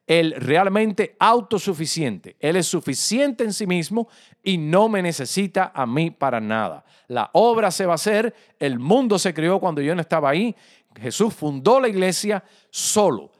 el 0.06 0.32
realmente 0.32 1.16
autosuficiente. 1.18 2.36
Él 2.40 2.56
es 2.56 2.66
suficiente 2.66 3.44
en 3.44 3.52
sí 3.52 3.66
mismo 3.66 4.08
y 4.42 4.58
no 4.58 4.88
me 4.88 5.00
necesita 5.00 5.70
a 5.74 5.86
mí 5.86 6.10
para 6.10 6.40
nada. 6.40 6.84
La 7.06 7.30
obra 7.32 7.70
se 7.70 7.86
va 7.86 7.92
a 7.92 7.94
hacer, 7.94 8.34
el 8.58 8.78
mundo 8.78 9.18
se 9.18 9.32
creó 9.32 9.60
cuando 9.60 9.80
yo 9.80 9.94
no 9.94 10.00
estaba 10.00 10.30
ahí. 10.30 10.54
Jesús 11.00 11.32
fundó 11.32 11.78
la 11.78 11.88
iglesia 11.88 12.42
solo 12.70 13.30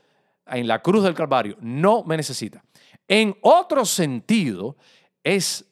en 0.47 0.69
la 0.69 0.81
cruz 0.81 1.03
del 1.03 1.15
Calvario. 1.15 1.57
No 1.61 2.05
me 2.05 2.17
necesita. 2.17 2.63
En 3.09 3.37
otro 3.43 3.85
sentido, 3.85 4.77
es 5.25 5.68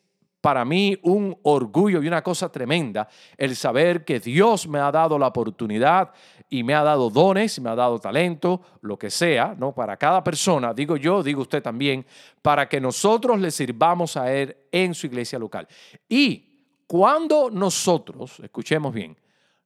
para 0.47 0.65
mí 0.65 0.97
un 1.03 1.37
orgullo 1.43 2.01
y 2.01 2.07
una 2.07 2.23
cosa 2.23 2.49
tremenda 2.53 3.09
el 3.37 3.57
saber 3.57 4.05
que 4.05 4.21
Dios 4.21 4.69
me 4.69 4.79
ha 4.79 4.93
dado 4.93 5.19
la 5.19 5.27
oportunidad 5.27 6.13
y 6.49 6.63
me 6.63 6.73
ha 6.73 6.85
dado 6.85 7.11
dones, 7.11 7.59
me 7.59 7.69
ha 7.69 7.75
dado 7.75 7.99
talento, 7.99 8.61
lo 8.83 8.97
que 8.97 9.11
sea, 9.11 9.57
¿no? 9.59 9.75
Para 9.75 9.97
cada 9.97 10.23
persona, 10.23 10.73
digo 10.73 10.97
yo, 10.97 11.21
digo 11.25 11.43
usted 11.43 11.61
también, 11.61 12.07
para 12.43 12.69
que 12.69 12.81
nosotros 12.81 13.41
le 13.41 13.51
sirvamos 13.51 14.17
a 14.17 14.33
Él 14.33 14.57
en 14.71 14.95
su 14.95 15.09
iglesia 15.09 15.37
local. 15.37 15.67
Y 16.09 16.45
cuando 16.87 17.51
nosotros, 17.51 18.39
escuchemos 18.39 18.95
bien, 18.95 19.17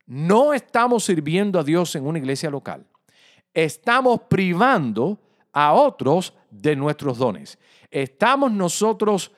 no 0.06 0.54
estamos 0.54 1.04
sirviendo 1.04 1.58
a 1.58 1.62
Dios 1.62 1.94
en 1.94 2.06
una 2.06 2.18
iglesia 2.18 2.49
local, 2.49 2.87
estamos 3.52 4.22
privando 4.30 5.18
a 5.52 5.75
otros 5.75 6.32
de 6.50 6.75
nuestros 6.75 7.18
dones. 7.18 7.58
Estamos 7.90 8.50
nosotros 8.50 9.30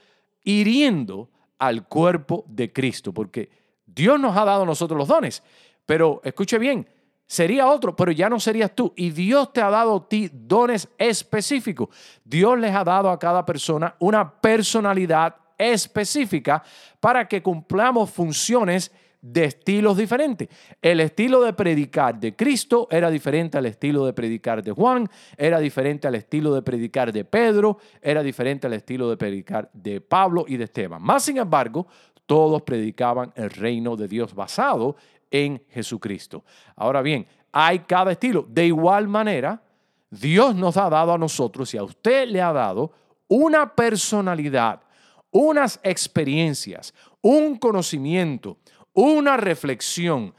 hiriendo 0.44 1.31
al 1.62 1.86
cuerpo 1.86 2.44
de 2.48 2.72
Cristo, 2.72 3.14
porque 3.14 3.48
Dios 3.86 4.18
nos 4.18 4.36
ha 4.36 4.44
dado 4.44 4.64
a 4.64 4.66
nosotros 4.66 4.98
los 4.98 5.06
dones. 5.06 5.44
Pero 5.86 6.20
escuche 6.24 6.58
bien, 6.58 6.88
sería 7.24 7.68
otro, 7.68 7.94
pero 7.94 8.10
ya 8.10 8.28
no 8.28 8.40
serías 8.40 8.74
tú. 8.74 8.92
Y 8.96 9.10
Dios 9.10 9.52
te 9.52 9.62
ha 9.62 9.70
dado 9.70 9.94
a 9.94 10.08
ti 10.08 10.28
dones 10.32 10.88
específicos. 10.98 11.88
Dios 12.24 12.58
les 12.58 12.74
ha 12.74 12.82
dado 12.82 13.10
a 13.10 13.18
cada 13.18 13.46
persona 13.46 13.94
una 14.00 14.28
personalidad 14.40 15.36
específica 15.56 16.64
para 16.98 17.28
que 17.28 17.44
cumplamos 17.44 18.10
funciones 18.10 18.90
de 19.22 19.44
estilos 19.44 19.96
diferentes. 19.96 20.48
El 20.82 21.00
estilo 21.00 21.40
de 21.42 21.52
predicar 21.52 22.18
de 22.18 22.34
Cristo 22.34 22.88
era 22.90 23.08
diferente 23.08 23.56
al 23.56 23.66
estilo 23.66 24.04
de 24.04 24.12
predicar 24.12 24.62
de 24.62 24.72
Juan, 24.72 25.08
era 25.36 25.60
diferente 25.60 26.08
al 26.08 26.16
estilo 26.16 26.52
de 26.54 26.62
predicar 26.62 27.12
de 27.12 27.24
Pedro, 27.24 27.78
era 28.02 28.22
diferente 28.22 28.66
al 28.66 28.74
estilo 28.74 29.08
de 29.08 29.16
predicar 29.16 29.70
de 29.72 30.00
Pablo 30.00 30.44
y 30.48 30.56
de 30.56 30.64
Esteban. 30.64 31.00
Más 31.00 31.22
sin 31.22 31.38
embargo, 31.38 31.86
todos 32.26 32.62
predicaban 32.62 33.32
el 33.36 33.50
reino 33.50 33.96
de 33.96 34.08
Dios 34.08 34.34
basado 34.34 34.96
en 35.30 35.62
Jesucristo. 35.70 36.44
Ahora 36.74 37.00
bien, 37.00 37.26
hay 37.52 37.80
cada 37.80 38.12
estilo. 38.12 38.44
De 38.48 38.66
igual 38.66 39.06
manera, 39.06 39.62
Dios 40.10 40.54
nos 40.54 40.76
ha 40.76 40.90
dado 40.90 41.12
a 41.12 41.18
nosotros 41.18 41.72
y 41.74 41.78
a 41.78 41.84
usted 41.84 42.28
le 42.28 42.42
ha 42.42 42.52
dado 42.52 42.92
una 43.28 43.74
personalidad, 43.74 44.82
unas 45.30 45.80
experiencias, 45.82 46.92
un 47.22 47.56
conocimiento, 47.56 48.58
una 48.92 49.36
reflexión. 49.36 50.34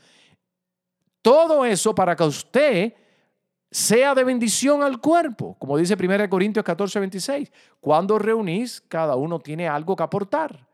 Todo 1.22 1.66
eso 1.66 1.96
para 1.96 2.16
que 2.16 2.24
usted 2.24 2.94
sea 3.72 4.14
de 4.14 4.24
bendición 4.24 4.84
al 4.84 5.00
cuerpo, 5.00 5.56
como 5.58 5.78
dice 5.78 5.96
1 6.00 6.30
Corintios 6.30 6.64
14, 6.64 7.00
26. 7.00 7.52
Cuando 7.80 8.20
reunís, 8.20 8.82
cada 8.82 9.16
uno 9.16 9.40
tiene 9.40 9.68
algo 9.68 9.96
que 9.96 10.04
aportar. 10.04 10.68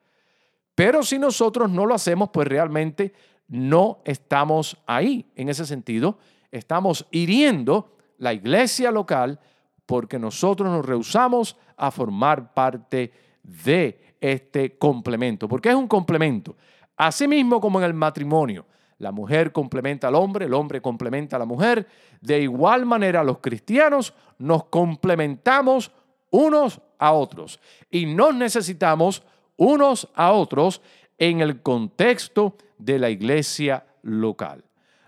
Pero 0.76 1.04
si 1.04 1.18
nosotros 1.18 1.70
no 1.70 1.86
lo 1.86 1.96
hacemos, 1.96 2.30
pues 2.30 2.48
realmente 2.48 3.14
no 3.48 4.00
estamos 4.04 4.78
ahí. 4.86 5.26
En 5.36 5.50
ese 5.50 5.66
sentido, 5.66 6.18
estamos 6.52 7.06
hiriendo 7.12 7.98
la 8.18 8.34
iglesia 8.34 8.92
local 8.92 9.40
porque 9.86 10.20
nosotros 10.20 10.70
nos 10.70 10.86
rehusamos 10.86 11.58
a 11.78 11.92
formar 11.92 12.54
parte 12.54 13.12
de 13.44 14.16
este 14.20 14.78
complemento. 14.78 15.48
Porque 15.48 15.70
es 15.70 15.76
un 15.76 15.88
complemento. 15.88 16.56
Asimismo 17.00 17.62
como 17.62 17.80
en 17.80 17.86
el 17.86 17.94
matrimonio, 17.94 18.66
la 18.98 19.14
mujer 19.14 19.54
complementa 19.54 20.10
al 20.10 20.16
hombre, 20.16 20.48
el 20.48 20.54
hombre 20.54 20.82
complementa 20.82 21.38
a 21.38 21.40
la 21.40 21.46
mujer. 21.46 21.88
De 22.20 22.42
igual 22.42 22.86
manera 22.86 23.24
los 23.24 23.38
cristianos 23.38 24.14
nos 24.38 24.66
complementamos 24.66 25.94
unos 26.30 26.82
a 26.98 27.14
otros 27.14 27.62
y 27.90 28.06
nos 28.06 28.36
necesitamos 28.36 29.24
unos 29.56 30.10
a 30.14 30.34
otros 30.34 30.82
en 31.18 31.40
el 31.40 31.62
contexto 31.62 32.58
de 32.78 33.00
la 33.00 33.10
iglesia 33.10 33.86
local. 34.02 34.66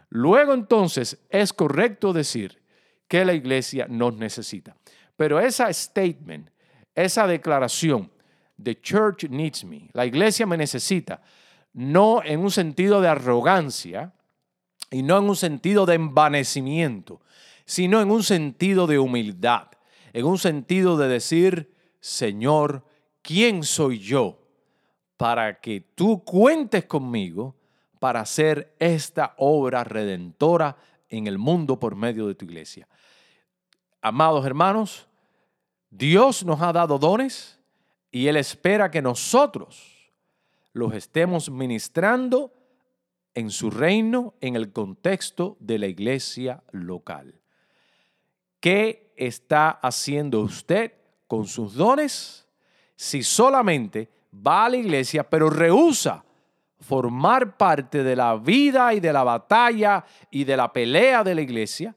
Luego 0.07 0.53
entonces 0.53 1.19
es 1.29 1.51
correcto 1.51 2.13
decir 2.13 2.61
que 3.09 3.25
la 3.25 3.33
iglesia 3.33 3.85
nos 3.89 4.15
necesita. 4.15 4.77
Pero 5.17 5.41
esa 5.41 5.71
statement, 5.73 6.49
esa 6.95 7.27
declaración, 7.27 8.09
the 8.63 8.79
church 8.79 9.25
needs 9.29 9.65
me, 9.65 9.89
la 9.91 10.05
iglesia 10.05 10.45
me 10.45 10.55
necesita, 10.55 11.21
no 11.73 12.23
en 12.23 12.39
un 12.39 12.51
sentido 12.51 13.01
de 13.01 13.07
arrogancia 13.07 14.13
y 14.89 15.03
no 15.03 15.17
en 15.17 15.25
un 15.25 15.35
sentido 15.35 15.85
de 15.85 15.95
envanecimiento, 15.95 17.21
sino 17.65 18.01
en 18.01 18.11
un 18.11 18.23
sentido 18.23 18.87
de 18.87 18.99
humildad, 18.99 19.67
en 20.13 20.25
un 20.25 20.37
sentido 20.37 20.97
de 20.97 21.07
decir, 21.07 21.73
Señor, 21.99 22.83
¿quién 23.21 23.63
soy 23.63 23.99
yo 23.99 24.39
para 25.15 25.61
que 25.61 25.79
tú 25.79 26.23
cuentes 26.23 26.85
conmigo 26.85 27.55
para 27.99 28.21
hacer 28.21 28.75
esta 28.79 29.35
obra 29.37 29.83
redentora 29.83 30.75
en 31.07 31.27
el 31.27 31.37
mundo 31.37 31.79
por 31.79 31.95
medio 31.95 32.27
de 32.27 32.35
tu 32.35 32.45
iglesia? 32.45 32.87
Amados 34.01 34.45
hermanos, 34.45 35.07
Dios 35.89 36.43
nos 36.43 36.61
ha 36.61 36.73
dado 36.73 36.97
dones 36.97 37.59
y 38.11 38.27
Él 38.27 38.37
espera 38.37 38.89
que 38.89 39.01
nosotros 39.01 39.90
los 40.73 40.93
estemos 40.93 41.49
ministrando 41.49 42.53
en 43.33 43.49
su 43.49 43.69
reino 43.71 44.35
en 44.41 44.55
el 44.55 44.71
contexto 44.71 45.57
de 45.59 45.79
la 45.79 45.87
iglesia 45.87 46.63
local. 46.71 47.39
¿Qué 48.59 49.13
está 49.15 49.69
haciendo 49.69 50.41
usted 50.41 50.93
con 51.27 51.47
sus 51.47 51.73
dones 51.73 52.47
si 52.95 53.23
solamente 53.23 54.09
va 54.33 54.65
a 54.65 54.69
la 54.69 54.77
iglesia 54.77 55.27
pero 55.29 55.49
rehúsa 55.49 56.23
formar 56.79 57.57
parte 57.57 58.03
de 58.03 58.15
la 58.15 58.35
vida 58.35 58.93
y 58.93 58.99
de 58.99 59.13
la 59.13 59.23
batalla 59.23 60.05
y 60.29 60.43
de 60.43 60.57
la 60.57 60.71
pelea 60.71 61.23
de 61.23 61.35
la 61.35 61.41
iglesia? 61.41 61.95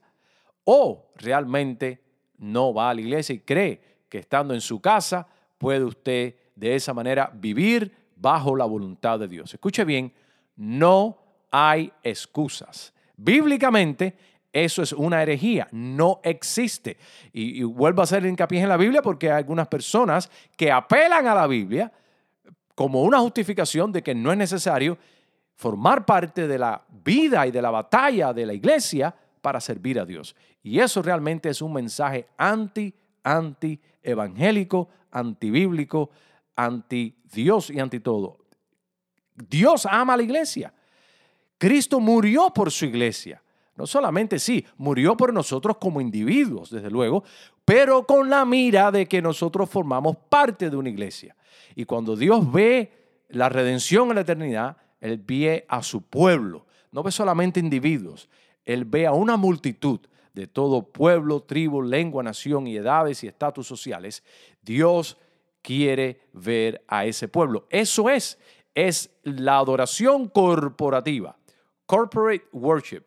¿O 0.63 1.11
realmente 1.15 2.01
no 2.37 2.73
va 2.73 2.89
a 2.89 2.93
la 2.93 3.01
iglesia 3.01 3.35
y 3.35 3.39
cree 3.39 3.81
que 4.09 4.19
estando 4.19 4.53
en 4.53 4.61
su 4.61 4.81
casa 4.81 5.27
puede 5.57 5.83
usted 5.83 6.35
de 6.55 6.75
esa 6.75 6.93
manera 6.93 7.31
vivir 7.33 8.04
bajo 8.15 8.55
la 8.55 8.65
voluntad 8.65 9.19
de 9.19 9.27
Dios? 9.27 9.53
Escuche 9.53 9.83
bien, 9.83 10.11
no 10.55 11.17
hay 11.51 11.91
excusas. 12.03 12.93
Bíblicamente, 13.17 14.15
eso 14.51 14.81
es 14.81 14.93
una 14.93 15.21
herejía, 15.21 15.67
no 15.71 16.21
existe. 16.23 16.97
Y, 17.33 17.63
vuelvo 17.63 18.01
a 18.01 18.03
hacer 18.05 18.25
hincapié 18.25 18.61
en 18.61 18.69
la 18.69 18.77
Biblia 18.77 19.01
porque 19.01 19.29
hay 19.29 19.37
algunas 19.37 19.67
personas 19.67 20.29
que 20.55 20.71
apelan 20.71 21.27
a 21.27 21.35
la 21.35 21.47
Biblia 21.47 21.91
como 22.73 23.03
una 23.03 23.19
justificación 23.19 23.91
de 23.91 24.01
que 24.01 24.15
no 24.15 24.31
es 24.31 24.37
necesario 24.37 24.97
formar 25.55 26.05
parte 26.05 26.47
de 26.47 26.57
la 26.57 26.81
vida 27.03 27.47
y 27.47 27.51
de 27.51 27.61
la 27.61 27.71
batalla 27.71 28.33
de 28.33 28.45
la 28.45 28.53
iglesia 28.53 29.15
para 29.41 29.59
servir 29.59 29.99
a 29.99 30.05
Dios. 30.05 30.35
Y 30.63 30.79
eso 30.79 31.01
realmente 31.01 31.49
es 31.49 31.61
un 31.61 31.73
mensaje 31.73 32.27
anti, 32.37 32.93
anti 33.23 33.79
evangélico, 34.01 34.89
antibíblico, 35.11 36.09
anti 36.55 37.15
Dios 37.31 37.69
y 37.69 37.79
anti 37.79 37.99
todo. 37.99 38.37
Dios 39.35 39.85
ama 39.85 40.13
a 40.13 40.17
la 40.17 40.23
iglesia. 40.23 40.73
Cristo 41.57 41.99
murió 41.99 42.51
por 42.53 42.71
su 42.71 42.85
iglesia. 42.85 43.41
No 43.75 43.85
solamente 43.85 44.39
sí, 44.39 44.65
murió 44.77 45.17
por 45.17 45.33
nosotros 45.33 45.77
como 45.77 45.99
individuos, 45.99 46.69
desde 46.69 46.89
luego, 46.89 47.23
pero 47.65 48.05
con 48.05 48.29
la 48.29 48.45
mira 48.45 48.89
de 48.89 49.05
que 49.05 49.21
nosotros 49.21 49.69
formamos 49.69 50.15
parte 50.29 50.69
de 50.69 50.77
una 50.77 50.89
iglesia. 50.89 51.35
Y 51.75 51.83
cuando 51.83 52.15
Dios 52.15 52.49
ve 52.51 52.91
la 53.29 53.49
redención 53.49 54.09
en 54.09 54.15
la 54.15 54.21
eternidad, 54.21 54.77
Él 55.01 55.17
ve 55.17 55.65
a 55.67 55.83
su 55.83 56.03
pueblo, 56.03 56.65
no 56.91 57.03
ve 57.03 57.11
solamente 57.11 57.59
individuos, 57.59 58.29
Él 58.63 58.85
ve 58.85 59.07
a 59.07 59.11
una 59.11 59.35
multitud 59.35 59.99
de 60.33 60.47
todo 60.47 60.83
pueblo, 60.83 61.41
tribu, 61.41 61.81
lengua, 61.81 62.23
nación 62.23 62.67
y 62.67 62.77
edades 62.77 63.23
y 63.23 63.27
estatus 63.27 63.67
sociales. 63.67 64.23
Dios 64.61 65.17
quiere 65.65 66.21
ver 66.33 66.83
a 66.87 67.05
ese 67.05 67.27
pueblo. 67.27 67.65
Eso 67.69 68.09
es, 68.09 68.37
es 68.73 69.09
la 69.23 69.57
adoración 69.57 70.29
corporativa, 70.29 71.37
corporate 71.85 72.45
worship 72.51 73.03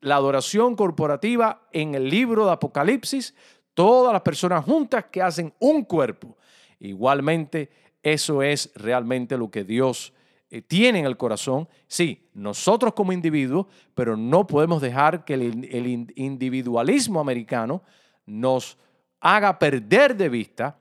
la 0.00 0.16
adoración 0.16 0.76
corporativa 0.76 1.62
en 1.72 1.94
el 1.94 2.08
libro 2.08 2.46
de 2.46 2.52
Apocalipsis, 2.52 3.34
todas 3.74 4.12
las 4.12 4.22
personas 4.22 4.64
juntas 4.64 5.06
que 5.10 5.22
hacen 5.22 5.52
un 5.58 5.84
cuerpo. 5.84 6.36
Igualmente, 6.80 7.70
eso 8.02 8.42
es 8.42 8.70
realmente 8.74 9.36
lo 9.36 9.50
que 9.50 9.64
Dios 9.64 10.12
eh, 10.50 10.62
tiene 10.62 11.00
en 11.00 11.06
el 11.06 11.16
corazón. 11.16 11.68
Sí, 11.86 12.28
nosotros 12.34 12.94
como 12.94 13.12
individuos, 13.12 13.66
pero 13.94 14.16
no 14.16 14.46
podemos 14.46 14.80
dejar 14.80 15.24
que 15.24 15.34
el, 15.34 15.64
el 15.70 16.12
individualismo 16.16 17.20
americano 17.20 17.82
nos 18.26 18.78
haga 19.20 19.58
perder 19.58 20.16
de 20.16 20.28
vista 20.28 20.78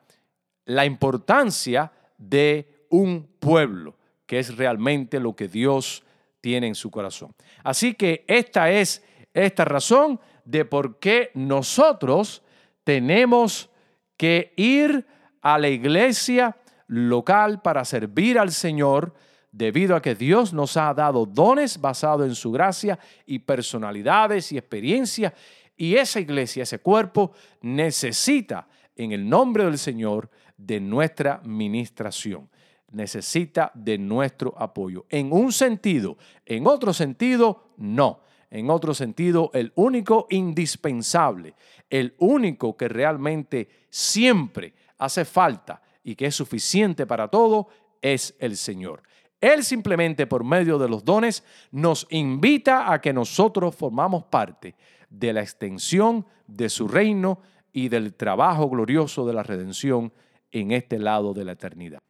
la 0.67 0.85
importancia 0.85 1.91
de 2.17 2.85
un 2.89 3.27
pueblo, 3.39 3.95
que 4.25 4.39
es 4.39 4.55
realmente 4.55 5.19
lo 5.19 5.35
que 5.35 5.47
Dios 5.47 6.03
tiene 6.41 6.67
en 6.67 6.75
su 6.75 6.91
corazón. 6.91 7.33
Así 7.63 7.93
que 7.93 8.25
esta 8.27 8.69
es 8.69 9.03
esta 9.33 9.65
razón 9.65 10.19
de 10.45 10.65
por 10.65 10.99
qué 10.99 11.31
nosotros 11.33 12.43
tenemos 12.83 13.69
que 14.17 14.53
ir 14.57 15.05
a 15.41 15.57
la 15.57 15.69
iglesia 15.69 16.57
local 16.87 17.61
para 17.61 17.85
servir 17.85 18.37
al 18.37 18.51
Señor 18.51 19.13
debido 19.51 19.95
a 19.95 20.01
que 20.01 20.15
Dios 20.15 20.53
nos 20.53 20.75
ha 20.75 20.93
dado 20.93 21.25
dones 21.25 21.79
basados 21.79 22.27
en 22.27 22.35
su 22.35 22.51
gracia 22.51 22.99
y 23.25 23.39
personalidades 23.39 24.51
y 24.51 24.57
experiencias. 24.57 25.33
Y 25.77 25.95
esa 25.95 26.19
iglesia, 26.19 26.63
ese 26.63 26.79
cuerpo, 26.79 27.31
necesita 27.61 28.67
en 28.95 29.11
el 29.11 29.29
nombre 29.29 29.63
del 29.63 29.77
Señor 29.77 30.29
de 30.57 30.79
nuestra 30.79 31.41
ministración. 31.43 32.49
Necesita 32.91 33.71
de 33.73 33.97
nuestro 33.97 34.53
apoyo. 34.57 35.05
En 35.09 35.31
un 35.31 35.51
sentido, 35.51 36.17
en 36.45 36.67
otro 36.67 36.93
sentido, 36.93 37.71
no 37.77 38.21
en 38.49 38.69
otro 38.69 38.93
sentido, 38.93 39.51
el 39.53 39.73
único 39.75 40.27
indispensable, 40.29 41.55
el 41.89 42.15
único 42.19 42.77
que 42.77 42.87
realmente 42.87 43.67
siempre 43.89 44.73
hace 44.97 45.25
falta 45.25 45.81
y 46.03 46.15
que 46.15 46.27
es 46.27 46.35
suficiente 46.35 47.05
para 47.05 47.27
todo, 47.27 47.67
es 48.01 48.35
el 48.39 48.55
Señor. 48.55 49.03
Él 49.41 49.63
simplemente 49.63 50.25
por 50.27 50.43
medio 50.43 50.79
de 50.79 50.89
los 50.89 51.03
dones 51.03 51.43
nos 51.71 52.07
invita 52.09 52.91
a 52.91 53.01
que 53.01 53.13
nosotros 53.13 53.75
formamos 53.75 54.23
parte 54.23 54.75
de 55.09 55.33
la 55.33 55.41
extensión 55.41 56.25
de 56.47 56.69
su 56.69 56.87
reino 56.87 57.39
y 57.73 57.89
del 57.89 58.13
trabajo 58.13 58.69
glorioso 58.69 59.27
de 59.27 59.33
la 59.33 59.43
redención 59.43 60.11
en 60.51 60.71
este 60.71 60.99
lado 60.99 61.33
de 61.33 61.45
la 61.45 61.53
eternidad. 61.53 62.01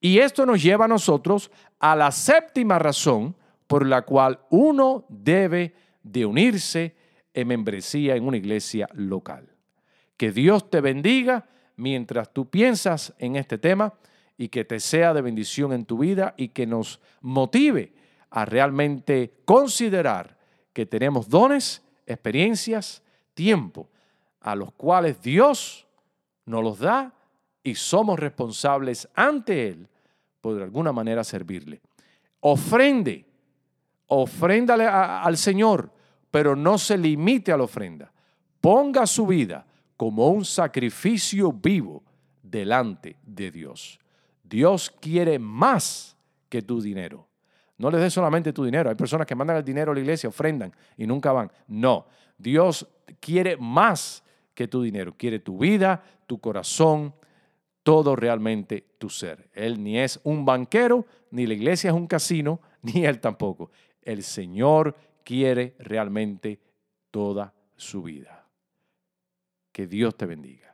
Y 0.00 0.18
esto 0.18 0.44
nos 0.44 0.62
lleva 0.62 0.84
a 0.84 0.88
nosotros 0.88 1.50
a 1.78 1.96
la 1.96 2.10
séptima 2.10 2.78
razón 2.78 3.34
por 3.66 3.86
la 3.86 4.02
cual 4.02 4.40
uno 4.50 5.06
debe 5.08 5.74
de 6.02 6.26
unirse 6.26 6.94
en 7.32 7.48
membresía 7.48 8.14
en 8.14 8.26
una 8.26 8.36
iglesia 8.36 8.88
local. 8.92 9.48
Que 10.16 10.30
Dios 10.30 10.70
te 10.70 10.80
bendiga 10.80 11.48
mientras 11.76 12.32
tú 12.32 12.48
piensas 12.48 13.14
en 13.18 13.36
este 13.36 13.58
tema 13.58 13.94
y 14.36 14.48
que 14.48 14.64
te 14.64 14.80
sea 14.80 15.14
de 15.14 15.22
bendición 15.22 15.72
en 15.72 15.84
tu 15.84 15.98
vida 15.98 16.34
y 16.36 16.48
que 16.48 16.66
nos 16.66 17.00
motive 17.20 17.94
a 18.30 18.44
realmente 18.44 19.32
considerar 19.44 20.36
que 20.72 20.86
tenemos 20.86 21.28
dones, 21.28 21.82
experiencias, 22.06 23.02
tiempo, 23.32 23.88
a 24.40 24.54
los 24.54 24.72
cuales 24.72 25.22
Dios 25.22 25.86
nos 26.44 26.62
los 26.62 26.78
da 26.78 27.14
y 27.64 27.74
somos 27.74 28.20
responsables 28.20 29.08
ante 29.14 29.68
Él 29.68 29.88
por 30.40 30.54
de 30.54 30.62
alguna 30.62 30.92
manera 30.92 31.24
servirle. 31.24 31.80
Ofrende 32.40 33.26
ofréndale 34.06 34.86
al 34.86 35.36
Señor, 35.36 35.90
pero 36.30 36.54
no 36.54 36.78
se 36.78 36.96
limite 36.96 37.52
a 37.52 37.56
la 37.56 37.64
ofrenda. 37.64 38.12
Ponga 38.60 39.06
su 39.06 39.26
vida 39.26 39.66
como 39.96 40.28
un 40.28 40.44
sacrificio 40.44 41.52
vivo 41.52 42.02
delante 42.42 43.16
de 43.24 43.50
Dios. 43.50 43.98
Dios 44.42 44.90
quiere 45.00 45.38
más 45.38 46.16
que 46.48 46.62
tu 46.62 46.80
dinero. 46.80 47.26
No 47.76 47.90
le 47.90 47.98
des 47.98 48.12
solamente 48.12 48.52
tu 48.52 48.64
dinero. 48.64 48.88
Hay 48.88 48.96
personas 48.96 49.26
que 49.26 49.34
mandan 49.34 49.56
el 49.56 49.64
dinero 49.64 49.92
a 49.92 49.94
la 49.94 50.00
iglesia, 50.00 50.28
ofrendan 50.28 50.72
y 50.96 51.06
nunca 51.06 51.32
van. 51.32 51.50
No, 51.66 52.06
Dios 52.38 52.86
quiere 53.20 53.56
más 53.56 54.22
que 54.54 54.68
tu 54.68 54.82
dinero. 54.82 55.14
Quiere 55.16 55.40
tu 55.40 55.58
vida, 55.58 56.02
tu 56.26 56.38
corazón, 56.38 57.14
todo 57.84 58.16
realmente 58.16 58.84
tu 58.98 59.08
ser. 59.08 59.48
Él 59.52 59.80
ni 59.80 59.98
es 59.98 60.18
un 60.24 60.44
banquero, 60.44 61.06
ni 61.30 61.46
la 61.46 61.54
iglesia 61.54 61.90
es 61.90 61.96
un 61.96 62.08
casino, 62.08 62.60
ni 62.82 63.06
él 63.06 63.20
tampoco 63.20 63.70
el 64.04 64.22
Señor 64.22 64.94
quiere 65.24 65.74
realmente 65.78 66.60
toda 67.10 67.54
su 67.76 68.02
vida. 68.02 68.46
Que 69.72 69.86
Dios 69.86 70.16
te 70.16 70.26
bendiga. 70.26 70.73